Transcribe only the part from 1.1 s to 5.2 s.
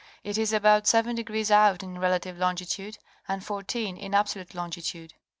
degrees out in relative longitude and fourteen in absolute longitude.